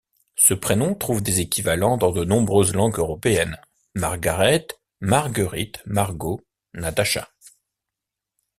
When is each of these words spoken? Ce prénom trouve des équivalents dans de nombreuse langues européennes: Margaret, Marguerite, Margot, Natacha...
Ce 0.37 0.55
prénom 0.55 0.95
trouve 0.95 1.21
des 1.21 1.41
équivalents 1.41 1.95
dans 1.95 2.11
de 2.11 2.23
nombreuse 2.23 2.73
langues 2.73 2.97
européennes: 2.97 3.61
Margaret, 3.93 4.65
Marguerite, 4.99 5.77
Margot, 5.85 6.41
Natacha... 6.73 7.29